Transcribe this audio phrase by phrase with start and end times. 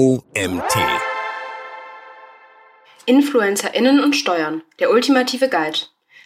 [0.00, 0.78] OMT.
[3.04, 4.62] InfluencerInnen und Steuern.
[4.78, 5.80] Der ultimative Guide.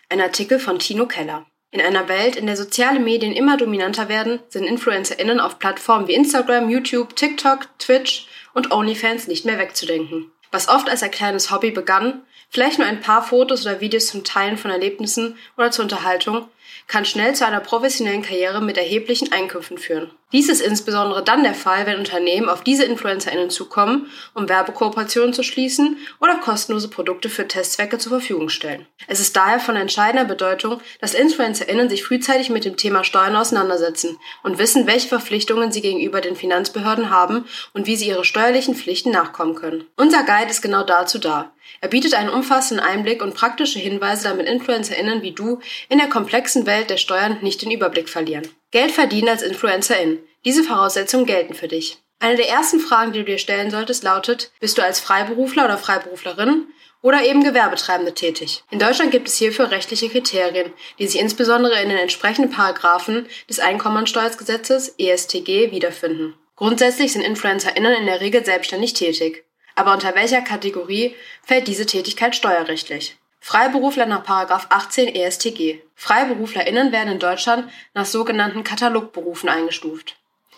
[0.08, 1.44] Ein Artikel von Tino Keller.
[1.72, 6.14] In einer Welt, in der soziale Medien immer dominanter werden, sind InfluencerInnen auf Plattformen wie
[6.14, 10.30] Instagram, YouTube, TikTok, Twitch und OnlyFans nicht mehr wegzudenken.
[10.52, 14.22] Was oft als ein kleines Hobby begann, vielleicht nur ein paar Fotos oder Videos zum
[14.22, 16.46] Teilen von Erlebnissen oder zur Unterhaltung,
[16.86, 20.10] kann schnell zu einer professionellen Karriere mit erheblichen Einkünften führen.
[20.34, 25.44] Dies ist insbesondere dann der Fall, wenn Unternehmen auf diese InfluencerInnen zukommen, um Werbekooperationen zu
[25.44, 28.84] schließen oder kostenlose Produkte für Testzwecke zur Verfügung stellen.
[29.06, 34.18] Es ist daher von entscheidender Bedeutung, dass InfluencerInnen sich frühzeitig mit dem Thema Steuern auseinandersetzen
[34.42, 39.12] und wissen, welche Verpflichtungen sie gegenüber den Finanzbehörden haben und wie sie ihre steuerlichen Pflichten
[39.12, 39.84] nachkommen können.
[39.96, 41.52] Unser Guide ist genau dazu da.
[41.80, 46.63] Er bietet einen umfassenden Einblick und praktische Hinweise, damit InfluencerInnen wie du in der komplexen
[46.66, 48.48] Welt der Steuern nicht den Überblick verlieren.
[48.70, 50.18] Geld verdienen als InfluencerIn.
[50.44, 51.98] Diese Voraussetzungen gelten für dich.
[52.20, 55.78] Eine der ersten Fragen, die du dir stellen solltest, lautet, bist du als Freiberufler oder
[55.78, 56.68] Freiberuflerin
[57.02, 58.64] oder eben Gewerbetreibende tätig?
[58.70, 63.60] In Deutschland gibt es hierfür rechtliche Kriterien, die sich insbesondere in den entsprechenden Paragraphen des
[63.60, 66.34] Einkommensteuergesetzes ESTG wiederfinden.
[66.56, 69.44] Grundsätzlich sind InfluencerInnen in der Regel selbstständig tätig.
[69.74, 73.16] Aber unter welcher Kategorie fällt diese Tätigkeit steuerrechtlich?
[73.46, 74.24] Freiberufler nach
[74.70, 75.82] 18 ESTG.
[75.96, 80.16] FreiberuflerInnen werden in Deutschland nach sogenannten Katalogberufen eingestuft.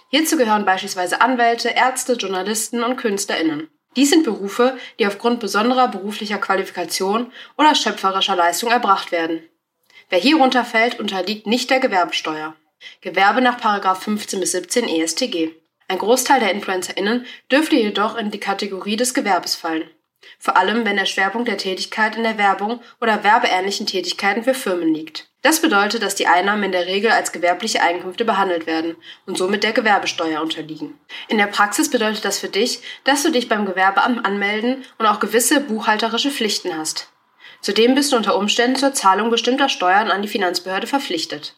[0.09, 3.69] Hierzu gehören beispielsweise Anwälte, Ärzte, Journalisten und KünstlerInnen.
[3.97, 9.43] Dies sind Berufe, die aufgrund besonderer beruflicher Qualifikation oder schöpferischer Leistung erbracht werden.
[10.09, 12.55] Wer hierunter fällt, unterliegt nicht der Gewerbesteuer.
[13.01, 13.59] Gewerbe nach
[13.97, 15.57] 15 bis 17 ESTG.
[15.89, 19.91] Ein Großteil der InfluencerInnen dürfte jedoch in die Kategorie des Gewerbes fallen
[20.39, 24.93] vor allem wenn der Schwerpunkt der Tätigkeit in der Werbung oder werbeähnlichen Tätigkeiten für Firmen
[24.93, 25.29] liegt.
[25.43, 28.97] Das bedeutet, dass die Einnahmen in der Regel als gewerbliche Einkünfte behandelt werden
[29.27, 30.99] und somit der Gewerbesteuer unterliegen.
[31.29, 35.21] In der Praxis bedeutet das für dich, dass du dich beim Gewerbeamt anmelden und auch
[35.21, 37.13] gewisse buchhalterische Pflichten hast.
[37.61, 41.57] Zudem bist du unter Umständen zur Zahlung bestimmter Steuern an die Finanzbehörde verpflichtet.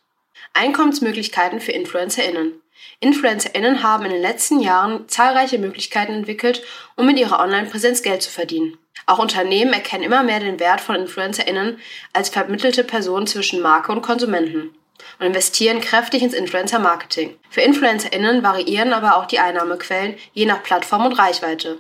[0.55, 2.61] Einkommensmöglichkeiten für InfluencerInnen.
[3.01, 6.63] InfluencerInnen haben in den letzten Jahren zahlreiche Möglichkeiten entwickelt,
[6.97, 8.77] um mit ihrer Online-Präsenz Geld zu verdienen.
[9.07, 11.79] Auch Unternehmen erkennen immer mehr den Wert von InfluencerInnen
[12.13, 14.75] als vermittelte Person zwischen Marke und Konsumenten
[15.19, 17.37] und investieren kräftig ins Influencer-Marketing.
[17.51, 21.79] Für InfluencerInnen variieren aber auch die Einnahmequellen je nach Plattform und Reichweite.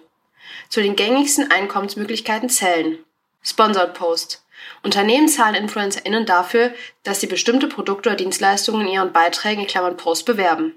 [0.68, 2.98] Zu den gängigsten Einkommensmöglichkeiten zählen
[3.42, 4.44] Sponsored Post.
[4.82, 6.72] Unternehmen zahlen InfluencerInnen dafür,
[7.02, 10.74] dass sie bestimmte Produkte oder Dienstleistungen in ihren Beiträgen in Klammern Post bewerben.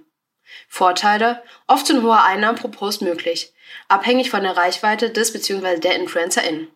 [0.67, 3.53] Vorteile: Oft sind hohe Einnahmen pro Post möglich,
[3.87, 5.79] abhängig von der Reichweite des bzw.
[5.79, 6.67] der InfluencerInnen.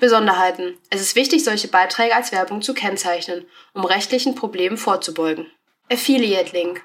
[0.00, 5.50] Besonderheiten: Es ist wichtig, solche Beiträge als Werbung zu kennzeichnen, um rechtlichen Problemen vorzubeugen.
[5.90, 6.82] Affiliate Link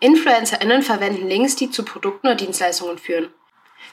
[0.00, 3.32] InfluencerInnen verwenden Links, die zu Produkten oder Dienstleistungen führen.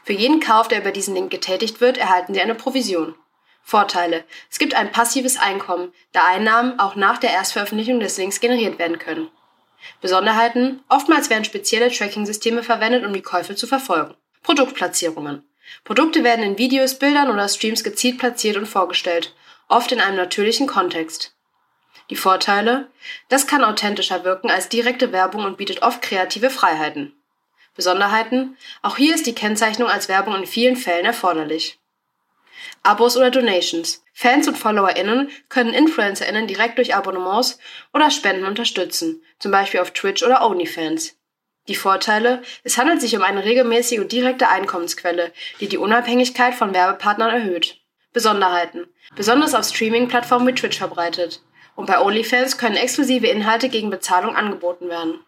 [0.04, 3.16] Für jeden Kauf, der über diesen Link getätigt wird, erhalten sie eine Provision.
[3.64, 8.78] Vorteile: Es gibt ein passives Einkommen, da Einnahmen auch nach der Erstveröffentlichung des Links generiert
[8.78, 9.32] werden können.
[10.02, 14.16] Besonderheiten: Oftmals werden spezielle Tracking-Systeme verwendet, um die Käufe zu verfolgen.
[14.44, 15.44] Produktplatzierungen.
[15.84, 19.34] Produkte werden in Videos, Bildern oder Streams gezielt platziert und vorgestellt,
[19.68, 21.36] oft in einem natürlichen Kontext.
[22.10, 22.88] Die Vorteile?
[23.30, 27.14] Das kann authentischer wirken als direkte Werbung und bietet oft kreative Freiheiten.
[27.76, 28.58] Besonderheiten?
[28.84, 31.80] Auch hier ist die Kennzeichnung als Werbung in vielen Fällen erforderlich.
[32.86, 34.04] Abos oder Donations.
[34.14, 37.60] Fans und FollowerInnen können InfluencerInnen direkt durch Abonnements
[37.94, 41.18] oder Spenden unterstützen, zum Beispiel auf Twitch oder OnlyFans.
[41.68, 42.44] Die Vorteile?
[42.64, 47.82] Es handelt sich um eine regelmäßige und direkte Einkommensquelle, die die Unabhängigkeit von Werbepartnern erhöht.
[48.14, 48.88] Besonderheiten.
[49.16, 51.42] Besonders auf Streaming-Plattformen wie Twitch verbreitet.
[51.76, 55.20] Und bei OnlyFans können exklusive Inhalte gegen Bezahlung angeboten werden.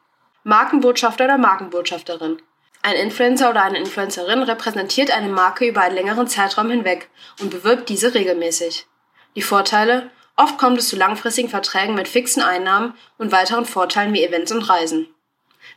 [0.44, 2.42] Markenbotschafter oder Markenbotschafterin.
[2.88, 7.10] Ein Influencer oder eine Influencerin repräsentiert eine Marke über einen längeren Zeitraum hinweg
[7.42, 8.88] und bewirbt diese regelmäßig.
[9.36, 10.10] Die Vorteile?
[10.38, 14.62] Oft kommt es zu langfristigen Verträgen mit fixen Einnahmen und weiteren Vorteilen wie Events und
[14.70, 15.14] Reisen.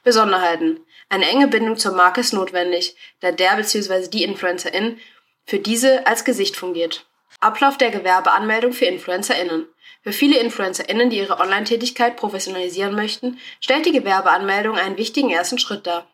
[0.05, 0.87] Besonderheiten.
[1.09, 4.07] Eine enge Bindung zur Marke ist notwendig, da der bzw.
[4.07, 5.01] die Influencerin
[5.47, 7.07] für diese als Gesicht fungiert.
[7.41, 9.67] Ablauf der Gewerbeanmeldung für InfluencerInnen.
[10.05, 15.89] Für viele InfluencerInnen, die ihre Online-Tätigkeit professionalisieren möchten, stellt die Gewerbeanmeldung einen wichtigen ersten Schritt
[15.89, 16.07] dar.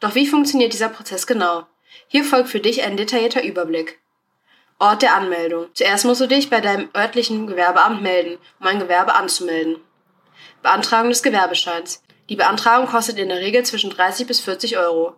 [0.00, 1.66] Doch wie funktioniert dieser Prozess genau?
[2.08, 4.00] Hier folgt für dich ein detaillierter Überblick.
[4.78, 5.68] Ort der Anmeldung.
[5.74, 9.76] Zuerst musst du dich bei deinem örtlichen Gewerbeamt melden, um ein Gewerbe anzumelden.
[10.62, 12.02] Beantragung des Gewerbescheins.
[12.28, 15.14] Die Beantragung kostet in der Regel zwischen 30 bis 40 Euro.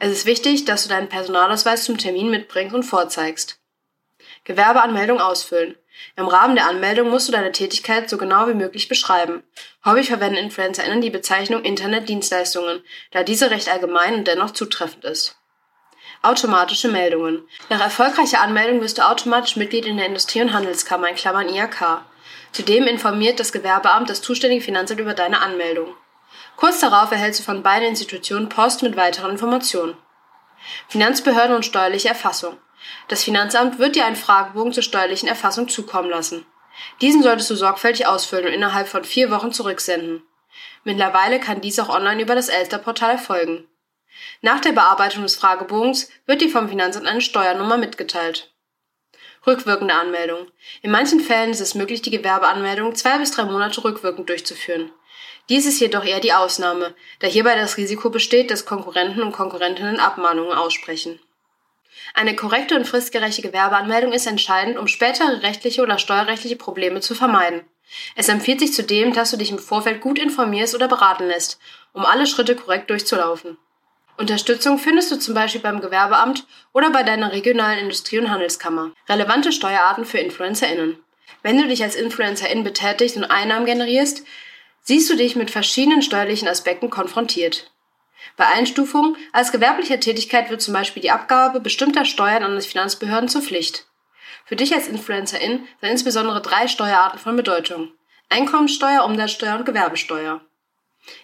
[0.00, 3.58] Es ist wichtig, dass du deinen Personalausweis zum Termin mitbringst und vorzeigst.
[4.44, 5.76] Gewerbeanmeldung ausfüllen.
[6.16, 9.42] Im Rahmen der Anmeldung musst du deine Tätigkeit so genau wie möglich beschreiben.
[9.84, 15.36] Häufig verwenden InfluencerInnen die Bezeichnung Internetdienstleistungen, da diese recht allgemein und dennoch zutreffend ist.
[16.22, 17.46] Automatische Meldungen.
[17.68, 22.02] Nach erfolgreicher Anmeldung wirst du automatisch Mitglied in der Industrie- und Handelskammer in Klammern IHK.
[22.50, 25.94] Zudem informiert das Gewerbeamt das zuständige Finanzamt über deine Anmeldung.
[26.56, 29.96] Kurz darauf erhältst du von beiden Institutionen Post mit weiteren Informationen.
[30.88, 32.58] Finanzbehörden und steuerliche Erfassung.
[33.08, 36.46] Das Finanzamt wird dir einen Fragebogen zur steuerlichen Erfassung zukommen lassen.
[37.00, 40.22] Diesen solltest du sorgfältig ausfüllen und innerhalb von vier Wochen zurücksenden.
[40.84, 43.66] Mittlerweile kann dies auch online über das Elster-Portal erfolgen.
[44.40, 48.52] Nach der Bearbeitung des Fragebogens wird dir vom Finanzamt eine Steuernummer mitgeteilt.
[49.46, 50.48] Rückwirkende Anmeldung.
[50.82, 54.90] In manchen Fällen ist es möglich, die Gewerbeanmeldung zwei bis drei Monate rückwirkend durchzuführen.
[55.48, 60.00] Dies ist jedoch eher die Ausnahme, da hierbei das Risiko besteht, dass Konkurrenten und Konkurrentinnen
[60.00, 61.18] Abmahnungen aussprechen.
[62.14, 67.62] Eine korrekte und fristgerechte Gewerbeanmeldung ist entscheidend, um spätere rechtliche oder steuerrechtliche Probleme zu vermeiden.
[68.14, 71.58] Es empfiehlt sich zudem, dass du dich im Vorfeld gut informierst oder beraten lässt,
[71.92, 73.56] um alle Schritte korrekt durchzulaufen.
[74.18, 78.92] Unterstützung findest du zum Beispiel beim Gewerbeamt oder bei deiner regionalen Industrie- und Handelskammer.
[79.08, 80.98] Relevante Steuerarten für InfluencerInnen.
[81.42, 84.24] Wenn du dich als InfluencerIn betätigst und Einnahmen generierst,
[84.82, 87.70] siehst du dich mit verschiedenen steuerlichen Aspekten konfrontiert.
[88.36, 93.28] Bei Einstufung als gewerbliche Tätigkeit wird zum Beispiel die Abgabe bestimmter Steuern an die Finanzbehörden
[93.28, 93.86] zur Pflicht.
[94.44, 97.92] Für dich als Influencerin sind insbesondere drei Steuerarten von Bedeutung.
[98.28, 100.40] Einkommensteuer, Umsatzsteuer und Gewerbesteuer.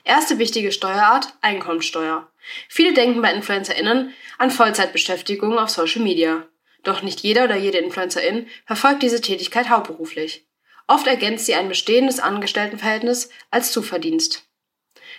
[0.05, 2.29] Erste wichtige Steuerart, Einkommensteuer.
[2.69, 6.47] Viele denken bei InfluencerInnen an Vollzeitbeschäftigung auf Social Media.
[6.83, 10.47] Doch nicht jeder oder jede Influencerin verfolgt diese Tätigkeit hauptberuflich.
[10.87, 14.47] Oft ergänzt sie ein bestehendes Angestelltenverhältnis als Zuverdienst.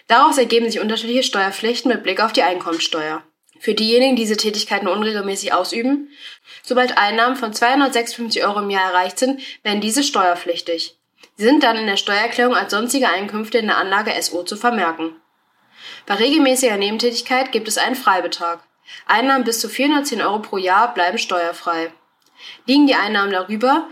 [0.07, 3.23] Daraus ergeben sich unterschiedliche Steuerpflichten mit Blick auf die Einkommensteuer.
[3.59, 6.09] Für diejenigen, die diese Tätigkeiten unregelmäßig ausüben,
[6.61, 10.97] sobald Einnahmen von 256 Euro im Jahr erreicht sind, werden diese steuerpflichtig.
[11.37, 15.15] Sie sind dann in der Steuererklärung als sonstige Einkünfte in der Anlage SO zu vermerken.
[16.05, 18.63] Bei regelmäßiger Nebentätigkeit gibt es einen Freibetrag.
[19.07, 21.91] Einnahmen bis zu 410 Euro pro Jahr bleiben steuerfrei.
[22.67, 23.89] Liegen die Einnahmen darüber,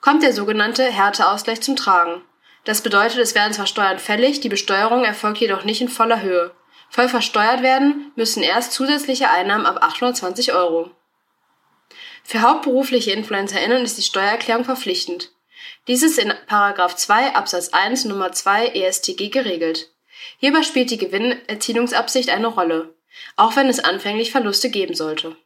[0.00, 2.22] kommt der sogenannte Härteausgleich zum Tragen.
[2.66, 6.50] Das bedeutet, es werden zwar Steuern fällig, die Besteuerung erfolgt jedoch nicht in voller Höhe.
[6.90, 10.90] Voll versteuert werden müssen erst zusätzliche Einnahmen ab 820 Euro.
[12.24, 15.30] Für hauptberufliche InfluencerInnen ist die Steuererklärung verpflichtend.
[15.86, 19.92] Dies ist in 2 Absatz 1 Nummer 2 ESTG geregelt.
[20.38, 22.96] Hierbei spielt die Gewinnerzielungsabsicht eine Rolle,
[23.36, 25.36] auch wenn es anfänglich Verluste geben sollte.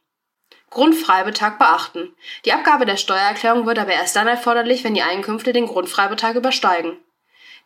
[0.71, 2.15] Grundfreibetrag beachten.
[2.45, 6.97] Die Abgabe der Steuererklärung wird aber erst dann erforderlich, wenn die Einkünfte den Grundfreibetrag übersteigen.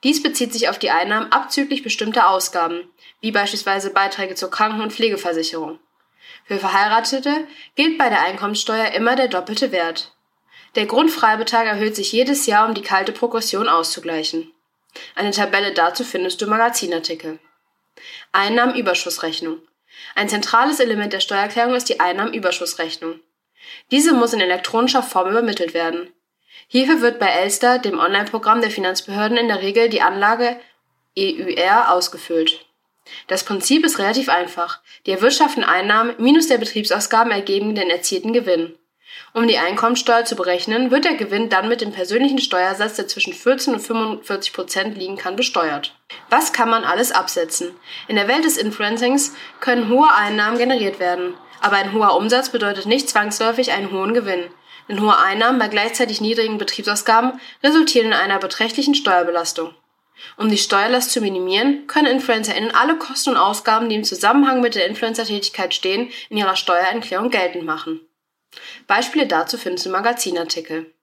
[0.05, 2.87] Dies bezieht sich auf die Einnahmen abzüglich bestimmter Ausgaben,
[3.21, 5.79] wie beispielsweise Beiträge zur Kranken- und Pflegeversicherung.
[6.45, 10.15] Für Verheiratete gilt bei der Einkommenssteuer immer der doppelte Wert.
[10.75, 14.51] Der Grundfreibetrag erhöht sich jedes Jahr, um die kalte Progression auszugleichen.
[15.15, 17.39] Eine Tabelle dazu findest du im Magazinartikel.
[18.31, 19.57] Einnahmenüberschussrechnung.
[20.13, 23.21] Ein zentrales Element der Steuererklärung ist die Einnahmenüberschussrechnung.
[23.89, 26.11] Diese muss in elektronischer Form übermittelt werden.
[26.67, 30.59] Hierfür wird bei Elster, dem Online-Programm der Finanzbehörden, in der Regel die Anlage
[31.17, 32.65] EUR ausgefüllt.
[33.27, 34.81] Das Prinzip ist relativ einfach.
[35.05, 38.77] Die erwirtschafteten Einnahmen minus der Betriebsausgaben ergeben den erzielten Gewinn.
[39.33, 43.33] Um die Einkommensteuer zu berechnen, wird der Gewinn dann mit dem persönlichen Steuersatz, der zwischen
[43.33, 45.93] 14 und 45 Prozent liegen kann, besteuert.
[46.29, 47.75] Was kann man alles absetzen?
[48.07, 51.35] In der Welt des Influencings können hohe Einnahmen generiert werden.
[51.61, 54.45] Aber ein hoher Umsatz bedeutet nicht zwangsläufig einen hohen Gewinn.
[54.87, 59.73] Denn hohe Einnahmen bei gleichzeitig niedrigen Betriebsausgaben resultieren in einer beträchtlichen Steuerbelastung.
[60.37, 64.75] Um die Steuerlast zu minimieren, können InfluencerInnen alle Kosten und Ausgaben, die im Zusammenhang mit
[64.75, 68.01] der Influencer-Tätigkeit stehen, in ihrer Steuererklärung geltend machen.
[68.87, 70.93] Beispiele dazu findest du im Magazinartikel.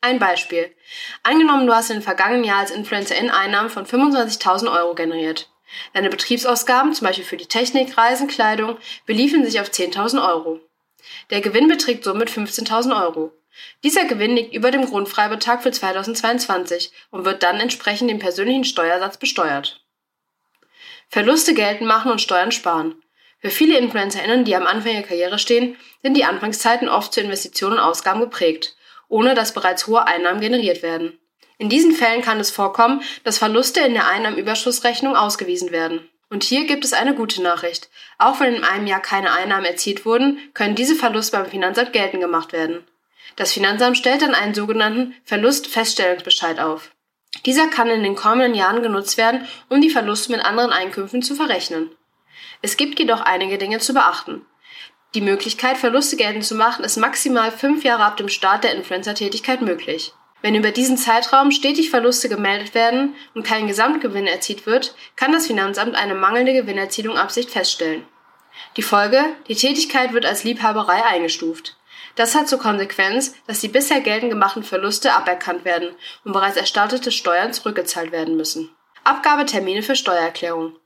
[0.00, 0.74] Ein Beispiel.
[1.22, 5.50] Angenommen, du hast in den vergangenen Jahr als Influencerin Einnahmen von 25.000 Euro generiert.
[5.94, 10.60] Deine Betriebsausgaben, zum Beispiel für die Technik, Reisen, Kleidung, beliefen sich auf 10.000 Euro.
[11.30, 13.32] Der Gewinn beträgt somit 15.000 Euro.
[13.82, 19.16] Dieser Gewinn liegt über dem Grundfreibetrag für 2022 und wird dann entsprechend dem persönlichen Steuersatz
[19.16, 19.84] besteuert.
[21.08, 23.02] Verluste geltend machen und Steuern sparen.
[23.38, 27.74] Für viele InfluencerInnen, die am Anfang ihrer Karriere stehen, sind die Anfangszeiten oft zu Investitionen
[27.74, 28.76] und Ausgaben geprägt,
[29.08, 31.18] ohne dass bereits hohe Einnahmen generiert werden.
[31.58, 36.08] In diesen Fällen kann es vorkommen, dass Verluste in der Einnahmenüberschussrechnung ausgewiesen werden.
[36.28, 37.88] Und hier gibt es eine gute Nachricht.
[38.18, 42.22] Auch wenn in einem Jahr keine Einnahmen erzielt wurden, können diese Verluste beim Finanzamt geltend
[42.22, 42.84] gemacht werden.
[43.36, 46.90] Das Finanzamt stellt dann einen sogenannten Verlustfeststellungsbescheid auf.
[47.44, 51.34] Dieser kann in den kommenden Jahren genutzt werden, um die Verluste mit anderen Einkünften zu
[51.34, 51.90] verrechnen.
[52.62, 54.46] Es gibt jedoch einige Dinge zu beachten.
[55.14, 59.62] Die Möglichkeit, Verluste geltend zu machen, ist maximal fünf Jahre ab dem Start der Influencer-Tätigkeit
[59.62, 60.12] möglich.
[60.46, 65.48] Wenn über diesen Zeitraum stetig Verluste gemeldet werden und kein Gesamtgewinn erzielt wird, kann das
[65.48, 68.06] Finanzamt eine mangelnde Gewinnerzielung Absicht feststellen.
[68.76, 69.24] Die Folge?
[69.48, 71.76] Die Tätigkeit wird als Liebhaberei eingestuft.
[72.14, 77.10] Das hat zur Konsequenz, dass die bisher geltend gemachten Verluste aberkannt werden und bereits erstattete
[77.10, 78.70] Steuern zurückgezahlt werden müssen.
[79.02, 80.76] Abgabetermine für Steuererklärung.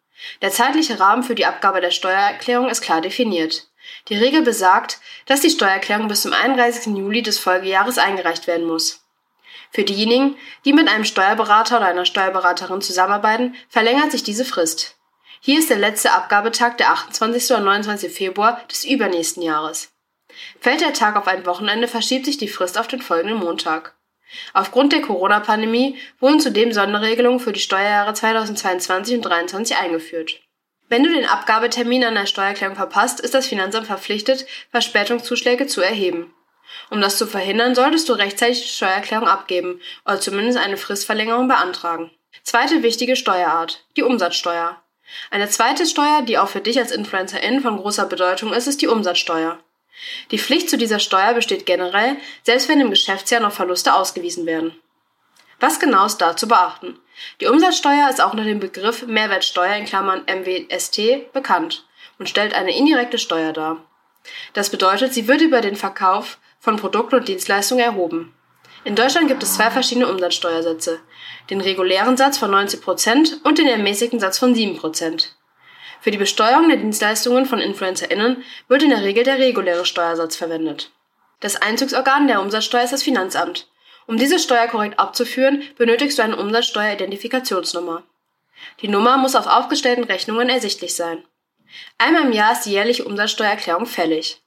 [0.40, 3.66] Der zeitliche Rahmen für die Abgabe der Steuererklärung ist klar definiert.
[4.08, 6.96] Die Regel besagt, dass die Steuererklärung bis zum 31.
[6.96, 8.99] Juli des Folgejahres eingereicht werden muss.
[9.72, 14.96] Für diejenigen, die mit einem Steuerberater oder einer Steuerberaterin zusammenarbeiten, verlängert sich diese Frist.
[15.40, 17.50] Hier ist der letzte Abgabetag der 28.
[17.52, 18.12] oder 29.
[18.12, 19.92] Februar des übernächsten Jahres.
[20.60, 23.94] Fällt der Tag auf ein Wochenende, verschiebt sich die Frist auf den folgenden Montag.
[24.52, 30.40] Aufgrund der Corona-Pandemie wurden zudem Sonderregelungen für die Steuerjahre 2022 und 2023 eingeführt.
[30.88, 36.34] Wenn du den Abgabetermin an der Steuererklärung verpasst, ist das Finanzamt verpflichtet, Verspätungszuschläge zu erheben.
[36.90, 42.10] Um das zu verhindern, solltest du rechtzeitig die Steuererklärung abgeben oder zumindest eine Fristverlängerung beantragen.
[42.42, 44.80] Zweite wichtige Steuerart, die Umsatzsteuer.
[45.30, 48.88] Eine zweite Steuer, die auch für dich als Influencerin von großer Bedeutung ist, ist die
[48.88, 49.58] Umsatzsteuer.
[50.30, 54.74] Die Pflicht zu dieser Steuer besteht generell, selbst wenn im Geschäftsjahr noch Verluste ausgewiesen werden.
[55.58, 56.98] Was genau ist da zu beachten?
[57.40, 61.84] Die Umsatzsteuer ist auch unter dem Begriff Mehrwertsteuer in Klammern MWST bekannt
[62.18, 63.84] und stellt eine indirekte Steuer dar.
[64.54, 68.34] Das bedeutet, sie wird über den Verkauf von Produkten und Dienstleistungen erhoben.
[68.84, 71.00] In Deutschland gibt es zwei verschiedene Umsatzsteuersätze,
[71.50, 74.78] den regulären Satz von 90 Prozent und den ermäßigten Satz von 7%.
[74.78, 75.36] Prozent.
[76.00, 80.92] Für die Besteuerung der Dienstleistungen von InfluencerInnen wird in der Regel der reguläre Steuersatz verwendet.
[81.40, 83.68] Das Einzugsorgan der Umsatzsteuer ist das Finanzamt.
[84.06, 88.02] Um diese Steuer korrekt abzuführen, benötigst du eine Umsatzsteueridentifikationsnummer.
[88.80, 91.22] Die Nummer muss auf aufgestellten Rechnungen ersichtlich sein.
[91.98, 94.42] Einmal im Jahr ist die jährliche Umsatzsteuererklärung fällig.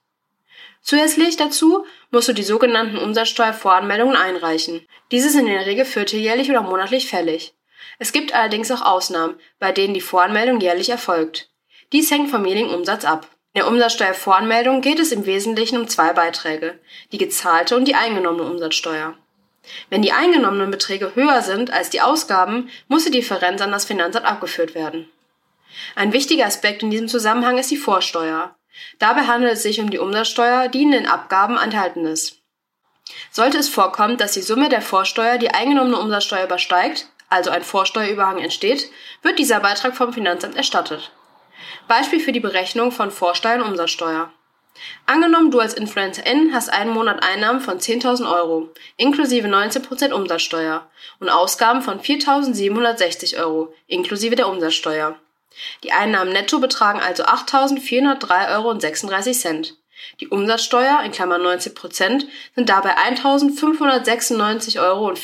[0.84, 4.86] Zusätzlich dazu musst du die sogenannten Umsatzsteuervoranmeldungen einreichen.
[5.10, 7.54] Diese sind in der Regel vierteljährlich oder monatlich fällig.
[7.98, 11.48] Es gibt allerdings auch Ausnahmen, bei denen die Voranmeldung jährlich erfolgt.
[11.92, 13.26] Dies hängt vom jeweiligen Umsatz ab.
[13.54, 16.78] In der Umsatzsteuervoranmeldung geht es im Wesentlichen um zwei Beiträge,
[17.12, 19.14] die gezahlte und die eingenommene Umsatzsteuer.
[19.88, 24.26] Wenn die eingenommenen Beträge höher sind als die Ausgaben, muss die Differenz an das Finanzamt
[24.26, 25.08] abgeführt werden.
[25.94, 28.54] Ein wichtiger Aspekt in diesem Zusammenhang ist die Vorsteuer.
[28.98, 32.40] Dabei handelt es sich um die Umsatzsteuer, die in den Abgaben enthalten ist.
[33.30, 38.38] Sollte es vorkommen, dass die Summe der Vorsteuer die eingenommene Umsatzsteuer übersteigt, also ein Vorsteuerüberhang
[38.38, 38.90] entsteht,
[39.22, 41.10] wird dieser Beitrag vom Finanzamt erstattet.
[41.88, 44.30] Beispiel für die Berechnung von Vorsteuer und Umsatzsteuer.
[45.06, 50.88] Angenommen, du als Influencerin hast einen Monat Einnahmen von 10.000 Euro, inklusive 19% Umsatzsteuer
[51.20, 55.16] und Ausgaben von 4.760 Euro, inklusive der Umsatzsteuer.
[55.82, 59.76] Die Einnahmen netto betragen also 8.403,36 Euro.
[60.20, 65.14] Die Umsatzsteuer in Klammern 90% sind dabei 1.596,64 Euro.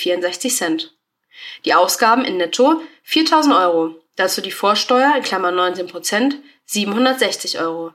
[1.64, 3.96] Die Ausgaben in netto 4.000 Euro.
[4.16, 6.34] Dazu die Vorsteuer in Klammern 19%
[6.66, 7.92] 760 Euro.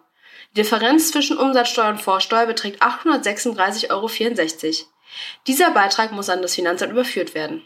[0.52, 4.10] Die Differenz zwischen Umsatzsteuer und Vorsteuer beträgt 836,64 Euro.
[5.48, 7.64] Dieser Beitrag muss an das Finanzamt überführt werden.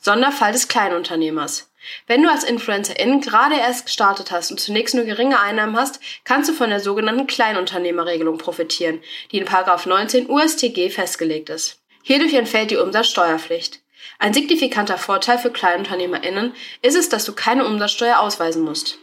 [0.00, 1.70] Sonderfall des Kleinunternehmers.
[2.06, 6.50] Wenn du als Influencerin gerade erst gestartet hast und zunächst nur geringe Einnahmen hast, kannst
[6.50, 9.00] du von der sogenannten Kleinunternehmerregelung profitieren,
[9.32, 11.80] die in 19 USTG festgelegt ist.
[12.02, 13.80] Hierdurch entfällt die Umsatzsteuerpflicht.
[14.18, 18.98] Ein signifikanter Vorteil für KleinunternehmerInnen ist es, dass du keine Umsatzsteuer ausweisen musst,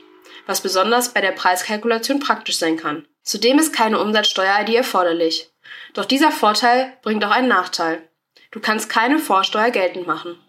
[0.46, 3.08] was besonders bei der Preiskalkulation praktisch sein kann.
[3.24, 5.50] Zudem ist keine Umsatzsteuer-ID erforderlich.
[5.94, 8.08] Doch dieser Vorteil bringt auch einen Nachteil.
[8.56, 10.40] Du kannst keine Vorsteuer geltend machen.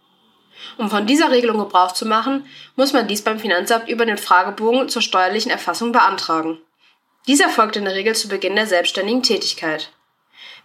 [0.78, 2.46] Um von dieser Regelung Gebrauch zu machen,
[2.76, 6.58] muss man dies beim Finanzamt über den Fragebogen zur steuerlichen Erfassung beantragen.
[7.26, 9.90] Dieser erfolgt in der Regel zu Beginn der selbstständigen Tätigkeit.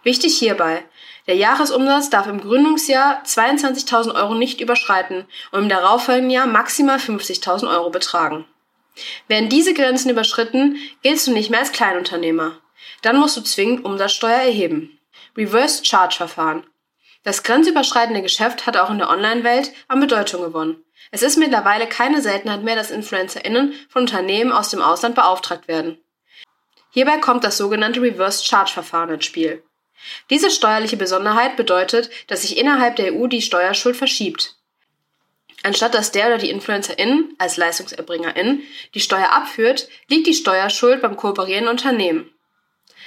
[0.04, 0.84] Wichtig hierbei,
[1.26, 7.68] der Jahresumsatz darf im Gründungsjahr 22.000 Euro nicht überschreiten und im darauffolgenden Jahr maximal 50.000
[7.68, 8.44] Euro betragen.
[9.26, 12.58] Werden diese Grenzen überschritten, giltst du nicht mehr als Kleinunternehmer.
[13.02, 14.96] Dann musst du zwingend Umsatzsteuer erheben.
[15.36, 16.64] Reverse Charge Verfahren.
[17.24, 20.84] Das grenzüberschreitende Geschäft hat auch in der Online-Welt an Bedeutung gewonnen.
[21.10, 25.98] Es ist mittlerweile keine Seltenheit mehr, dass InfluencerInnen von Unternehmen aus dem Ausland beauftragt werden.
[26.90, 29.62] Hierbei kommt das sogenannte Reverse Charge Verfahren ins Spiel.
[30.30, 34.56] Diese steuerliche Besonderheit bedeutet, dass sich innerhalb der EU die Steuerschuld verschiebt.
[35.62, 38.62] Anstatt dass der oder die Influencerin als Leistungserbringerin
[38.94, 42.28] die Steuer abführt, liegt die Steuerschuld beim kooperierenden Unternehmen.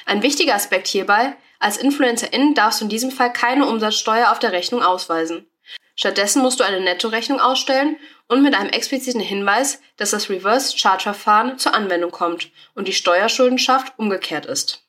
[0.06, 4.52] Ein wichtiger Aspekt hierbei, als Influencerin darfst du in diesem Fall keine Umsatzsteuer auf der
[4.52, 5.48] Rechnung ausweisen.
[5.96, 11.02] Stattdessen musst du eine Nettorechnung ausstellen und mit einem expliziten Hinweis, dass das Reverse Charge
[11.02, 14.84] Verfahren zur Anwendung kommt und die Steuerschuldenschaft umgekehrt ist.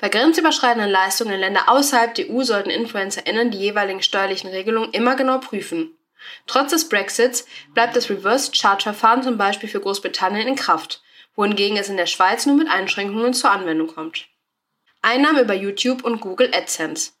[0.00, 5.14] Bei grenzüberschreitenden Leistungen in Länder außerhalb der EU sollten InfluencerInnen die jeweiligen steuerlichen Regelungen immer
[5.14, 5.96] genau prüfen.
[6.48, 11.00] Trotz des Brexits bleibt das Reverse Charge Verfahren zum Beispiel für Großbritannien in Kraft,
[11.36, 14.26] wohingegen es in der Schweiz nur mit Einschränkungen zur Anwendung kommt.
[15.02, 17.12] Einnahmen über YouTube und Google AdSense.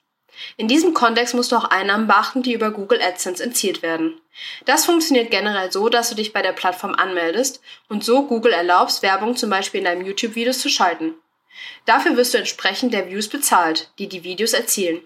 [0.56, 4.20] In diesem Kontext musst du auch Einnahmen beachten, die über Google AdSense entzielt werden.
[4.64, 9.02] Das funktioniert generell so, dass du dich bei der Plattform anmeldest und so Google erlaubst,
[9.02, 11.14] Werbung zum Beispiel in deinem YouTube-Videos zu schalten.
[11.84, 15.02] Dafür wirst du entsprechend der Views bezahlt, die die Videos erzielen.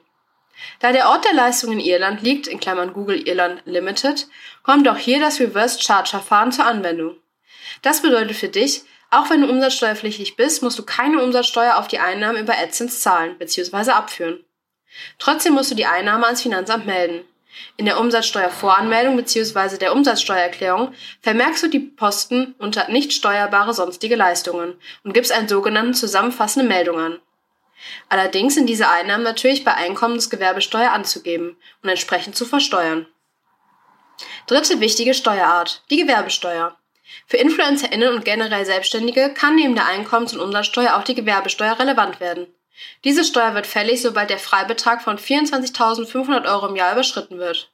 [0.81, 4.29] Da der Ort der Leistung in Irland liegt, in Klammern Google Irland Limited,
[4.63, 7.17] kommt auch hier das Reverse Charge Verfahren zur Anwendung.
[7.83, 8.83] Das bedeutet für dich,
[9.19, 13.39] auch wenn du umsatzsteuerpflichtig bist, musst du keine Umsatzsteuer auf die Einnahmen über AdSense zahlen
[13.39, 13.91] bzw.
[13.91, 14.45] abführen.
[15.19, 17.25] Trotzdem musst du die Einnahme ans Finanzamt melden.
[17.77, 19.79] In der Umsatzsteuervoranmeldung bzw.
[19.79, 25.95] der Umsatzsteuererklärung vermerkst du die Posten unter nicht steuerbare sonstige Leistungen und gibst einen sogenannten
[25.95, 27.21] zusammenfassende Meldung an.
[28.09, 33.07] Allerdings sind diese Einnahmen natürlich bei Einkommensgewerbesteuer anzugeben und entsprechend zu versteuern.
[34.47, 36.77] Dritte wichtige Steuerart, die Gewerbesteuer.
[37.27, 42.21] Für InfluencerInnen und generell Selbstständige kann neben der Einkommens- und Umsatzsteuer auch die Gewerbesteuer relevant
[42.21, 42.47] werden.
[43.05, 47.71] Diese Steuer wird fällig, sobald der Freibetrag von 24.500 Euro im Jahr überschritten wird.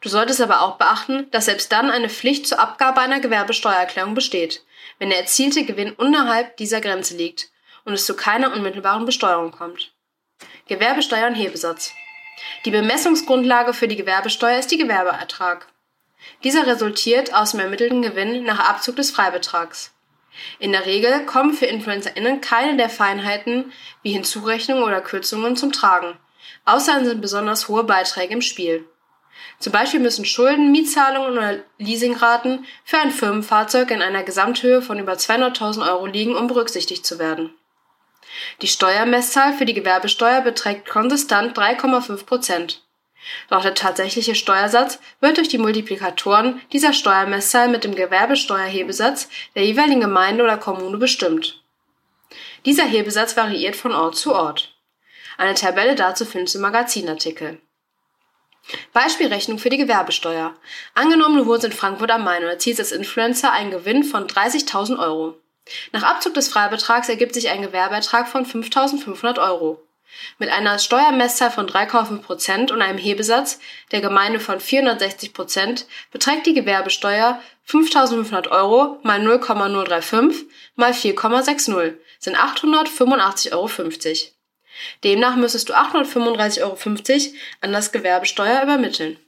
[0.00, 4.64] Du solltest aber auch beachten, dass selbst dann eine Pflicht zur Abgabe einer Gewerbesteuererklärung besteht,
[4.98, 7.50] wenn der erzielte Gewinn unterhalb dieser Grenze liegt
[7.84, 9.92] und es zu keiner unmittelbaren Besteuerung kommt.
[10.66, 11.92] Gewerbesteuer und Hebesatz.
[12.64, 15.68] Die Bemessungsgrundlage für die Gewerbesteuer ist die Gewerbeertrag.
[16.44, 19.92] Dieser resultiert aus dem ermittelten Gewinn nach Abzug des Freibetrags.
[20.58, 26.18] In der Regel kommen für InfluencerInnen keine der Feinheiten wie Hinzurechnungen oder Kürzungen zum Tragen.
[26.64, 28.86] Außerdem sind besonders hohe Beiträge im Spiel.
[29.58, 35.14] Zum Beispiel müssen Schulden, Mietzahlungen oder Leasingraten für ein Firmenfahrzeug in einer Gesamthöhe von über
[35.14, 37.54] 200.000 Euro liegen, um berücksichtigt zu werden.
[38.60, 42.85] Die Steuermesszahl für die Gewerbesteuer beträgt konsistent 3,5 Prozent.
[43.48, 50.00] Doch der tatsächliche Steuersatz wird durch die Multiplikatoren dieser Steuermesszahl mit dem Gewerbesteuerhebesatz der jeweiligen
[50.00, 51.62] Gemeinde oder Kommune bestimmt.
[52.64, 54.74] Dieser Hebesatz variiert von Ort zu Ort.
[55.38, 57.60] Eine Tabelle dazu findest du im Magazinartikel.
[58.92, 60.54] Beispielrechnung für die Gewerbesteuer.
[60.94, 64.98] Angenommen, du wohnst in Frankfurt am Main und erzielst als Influencer einen Gewinn von 30.000
[64.98, 65.36] Euro.
[65.92, 69.85] Nach Abzug des Freibetrags ergibt sich ein Gewerbeertrag von 5.500 Euro.
[70.38, 73.58] Mit einer Steuermesszahl von 3,5 Prozent und einem Hebesatz
[73.92, 82.36] der Gemeinde von 460 Prozent beträgt die Gewerbesteuer 5.500 Euro mal 0,035 mal 4,60 sind
[82.36, 83.70] 885,50 Euro.
[85.04, 86.76] Demnach müsstest du 835,50 Euro
[87.60, 89.18] an das Gewerbesteuer übermitteln.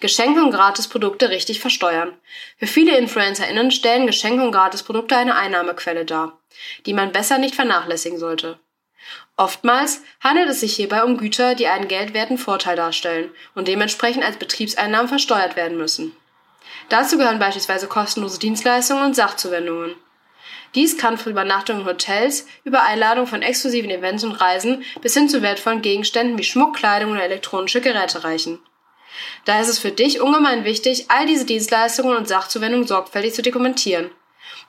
[0.00, 2.16] Geschenke und Gratisprodukte richtig versteuern.
[2.56, 6.38] Für viele InfluencerInnen stellen Geschenke und Gratisprodukte eine Einnahmequelle dar,
[6.86, 8.58] die man besser nicht vernachlässigen sollte.
[9.36, 14.36] Oftmals handelt es sich hierbei um Güter, die einen geldwerten Vorteil darstellen und dementsprechend als
[14.36, 16.14] Betriebseinnahmen versteuert werden müssen.
[16.88, 19.94] Dazu gehören beispielsweise kostenlose Dienstleistungen und Sachzuwendungen.
[20.74, 25.28] Dies kann von Übernachtungen in Hotels über Einladung von exklusiven Events und Reisen bis hin
[25.28, 28.58] zu wertvollen Gegenständen wie Schmuck, Kleidung oder elektronische Geräte reichen.
[29.44, 34.10] Da ist es für dich ungemein wichtig, all diese Dienstleistungen und Sachzuwendungen sorgfältig zu dokumentieren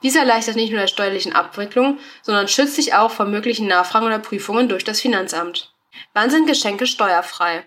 [0.04, 4.20] dies erleichtert nicht nur der steuerlichen Abwicklung, sondern schützt dich auch vor möglichen Nachfragen oder
[4.20, 5.72] Prüfungen durch das Finanzamt.
[6.14, 7.66] Wann sind Geschenke steuerfrei?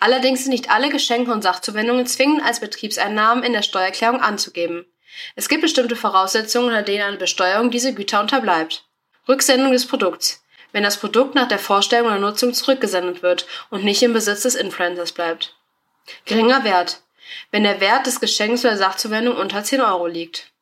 [0.00, 4.86] Allerdings sind nicht alle Geschenke und Sachzuwendungen zwingend als Betriebseinnahmen in der Steuererklärung anzugeben.
[5.34, 8.84] Es gibt bestimmte Voraussetzungen, unter denen eine Besteuerung dieser Güter unterbleibt.
[9.28, 10.42] Rücksendung des Produkts.
[10.72, 14.54] Wenn das Produkt nach der Vorstellung oder Nutzung zurückgesendet wird und nicht im Besitz des
[14.54, 15.56] Influencers bleibt.
[16.24, 17.02] Geringer Wert.
[17.50, 20.52] Wenn der Wert des Geschenks oder Sachzuwendung unter 10 Euro liegt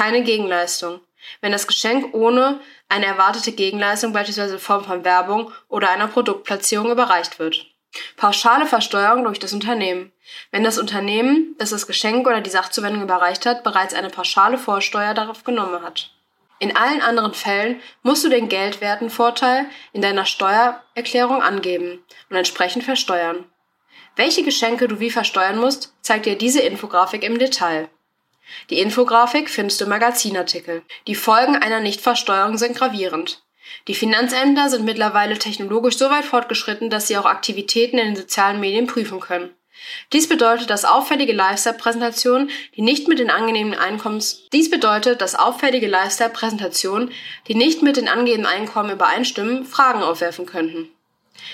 [0.00, 1.00] keine Gegenleistung.
[1.42, 2.58] Wenn das Geschenk ohne
[2.88, 7.66] eine erwartete Gegenleistung, beispielsweise in Form von Werbung oder einer Produktplatzierung, überreicht wird.
[8.16, 10.10] Pauschale Versteuerung durch das Unternehmen.
[10.52, 15.12] Wenn das Unternehmen, das das Geschenk oder die Sachzuwendung überreicht hat, bereits eine pauschale Vorsteuer
[15.12, 16.12] darauf genommen hat.
[16.60, 23.44] In allen anderen Fällen musst du den Geldwertenvorteil in deiner Steuererklärung angeben und entsprechend versteuern.
[24.16, 27.90] Welche Geschenke du wie versteuern musst, zeigt dir diese Infografik im Detail.
[28.70, 30.82] Die Infografik findest du im Magazinartikel.
[31.06, 33.42] Die Folgen einer Nichtversteuerung sind gravierend.
[33.88, 38.60] Die Finanzämter sind mittlerweile technologisch so weit fortgeschritten, dass sie auch Aktivitäten in den sozialen
[38.60, 39.50] Medien prüfen können.
[40.12, 45.86] Dies bedeutet, dass auffällige Lifestyle-Präsentationen, die nicht mit den angenehmen Einkommens, dies bedeutet, dass auffällige
[45.86, 47.10] Lifestyle-Präsentationen,
[47.48, 50.90] die nicht mit den angegebenen Einkommen übereinstimmen, Fragen aufwerfen könnten.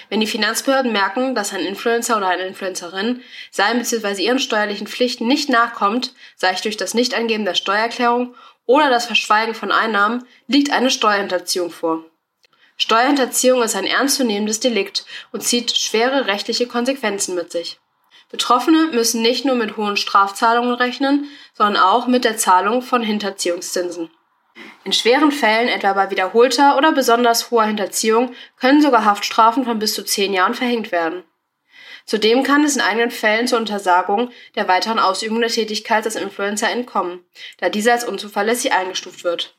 [0.09, 4.22] Wenn die Finanzbehörden merken, dass ein Influencer oder eine Influencerin seinen bzw.
[4.22, 8.35] ihren steuerlichen Pflichten nicht nachkommt, sei es durch das Nichtangeben der Steuererklärung
[8.66, 12.05] oder das Verschweigen von Einnahmen, liegt eine Steuerhinterziehung vor.
[12.77, 17.79] Steuerhinterziehung ist ein ernstzunehmendes Delikt und zieht schwere rechtliche Konsequenzen mit sich.
[18.31, 24.11] Betroffene müssen nicht nur mit hohen Strafzahlungen rechnen, sondern auch mit der Zahlung von Hinterziehungszinsen.
[24.85, 29.95] In schweren Fällen, etwa bei wiederholter oder besonders hoher Hinterziehung, können sogar Haftstrafen von bis
[29.95, 31.25] zu zehn Jahren verhängt werden.
[32.05, 36.71] Zudem kann es in einigen Fällen zur Untersagung der weiteren Ausübung der Tätigkeit des Influencer
[36.71, 37.25] entkommen,
[37.59, 39.57] da dieser als unzuverlässig eingestuft wird.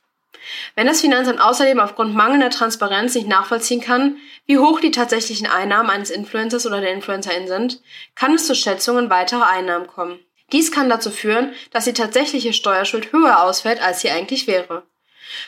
[0.76, 5.90] Wenn das Finanzamt außerdem aufgrund mangelnder Transparenz nicht nachvollziehen kann, wie hoch die tatsächlichen Einnahmen
[5.90, 7.82] eines Influencers oder der Influencerin sind,
[8.16, 10.20] kann es zu Schätzungen weiterer Einnahmen kommen.
[10.52, 14.84] Dies kann dazu führen, dass die tatsächliche Steuerschuld höher ausfällt, als sie eigentlich wäre.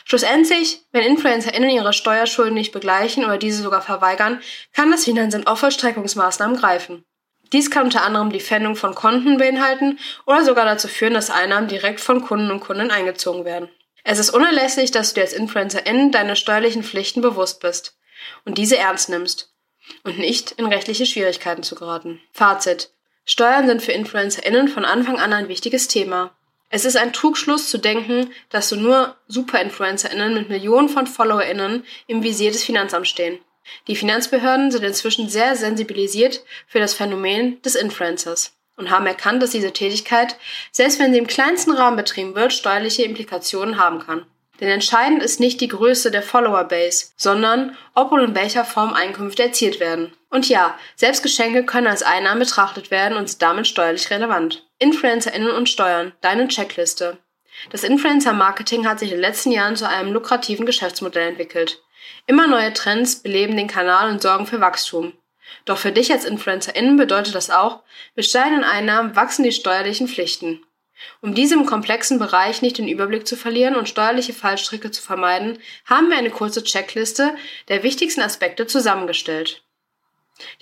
[0.04, 4.40] Schlussendlich, wenn InfluencerInnen ihre Steuerschulden nicht begleichen oder diese sogar verweigern,
[4.74, 7.04] kann das Finanzamt auf Vollstreckungsmaßnahmen greifen.
[7.52, 11.68] Dies kann unter anderem die Pfändung von Konten beinhalten oder sogar dazu führen, dass Einnahmen
[11.68, 13.68] direkt von Kunden und Kunden eingezogen werden.
[14.04, 17.98] Es ist unerlässlich, dass du dir als InfluencerIn deine steuerlichen Pflichten bewusst bist
[18.44, 19.52] und diese ernst nimmst
[20.04, 22.20] und nicht in rechtliche Schwierigkeiten zu geraten.
[22.32, 22.90] Fazit.
[23.30, 26.34] Steuern sind für InfluencerInnen von Anfang an ein wichtiges Thema.
[26.68, 32.24] Es ist ein Trugschluss zu denken, dass so nur SuperinfluencerInnen mit Millionen von FollowerInnen im
[32.24, 33.38] Visier des Finanzamts stehen.
[33.86, 39.50] Die Finanzbehörden sind inzwischen sehr sensibilisiert für das Phänomen des Influencers und haben erkannt, dass
[39.50, 40.34] diese Tätigkeit,
[40.72, 44.26] selbst wenn sie im kleinsten Rahmen betrieben wird, steuerliche Implikationen haben kann.
[44.60, 49.42] Denn entscheidend ist nicht die Größe der Follower-Base, sondern ob und in welcher Form Einkünfte
[49.42, 50.12] erzielt werden.
[50.28, 54.66] Und ja, selbst Geschenke können als Einnahmen betrachtet werden und sind damit steuerlich relevant.
[54.78, 57.18] InfluencerInnen und Steuern, deine Checkliste.
[57.70, 61.82] Das Influencer-Marketing hat sich in den letzten Jahren zu einem lukrativen Geschäftsmodell entwickelt.
[62.26, 65.12] Immer neue Trends beleben den Kanal und sorgen für Wachstum.
[65.64, 67.80] Doch für dich als InfluencerInnen bedeutet das auch,
[68.14, 70.62] mit steigenden Einnahmen wachsen die steuerlichen Pflichten.
[71.20, 76.08] Um diesem komplexen Bereich nicht den Überblick zu verlieren und steuerliche Fallstricke zu vermeiden, haben
[76.08, 77.34] wir eine kurze Checkliste
[77.68, 79.62] der wichtigsten Aspekte zusammengestellt.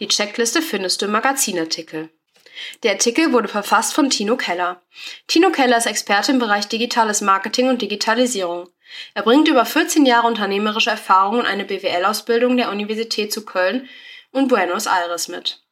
[0.01, 2.11] Die Checkliste findest du im Magazinartikel.
[2.83, 4.83] Der Artikel wurde verfasst von Tino Keller.
[5.29, 8.68] Tino Keller ist Experte im Bereich digitales Marketing und Digitalisierung.
[9.14, 13.88] Er bringt über 14 Jahre unternehmerische Erfahrung und eine BWL-Ausbildung der Universität zu Köln
[14.33, 15.62] und Buenos Aires mit.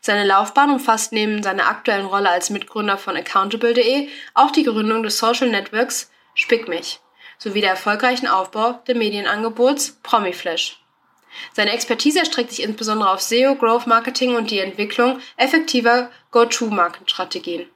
[0.00, 5.18] Seine Laufbahn umfasst neben seiner aktuellen Rolle als Mitgründer von Accountable.de auch die Gründung des
[5.18, 7.00] Social Networks Spick mich
[7.40, 10.78] sowie der erfolgreichen Aufbau der Medienangebots Promiflash.
[11.52, 17.66] Seine Expertise erstreckt sich insbesondere auf SEO, Growth Marketing und die Entwicklung effektiver Go-to-Market-Strategien.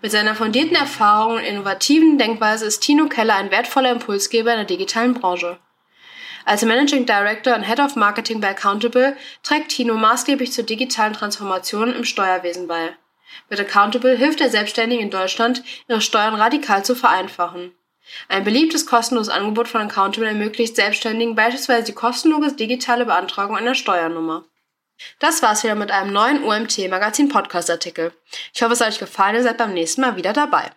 [0.00, 4.66] Mit seiner fundierten Erfahrung und innovativen Denkweise ist Tino Keller ein wertvoller Impulsgeber in der
[4.66, 5.58] digitalen Branche.
[6.46, 11.92] Als Managing Director und Head of Marketing bei Accountable trägt Tino maßgeblich zur digitalen Transformation
[11.92, 12.94] im Steuerwesen bei.
[13.50, 17.72] Mit Accountable hilft er Selbstständigen in Deutschland, ihre Steuern radikal zu vereinfachen.
[18.28, 24.44] Ein beliebtes kostenloses Angebot von Accountable ermöglicht Selbstständigen beispielsweise die kostenlose digitale Beantragung einer Steuernummer.
[25.18, 28.12] Das war's wieder mit einem neuen OMT Magazin Podcast Artikel.
[28.54, 30.70] Ich hoffe, es hat euch gefallen und seid beim nächsten Mal wieder dabei.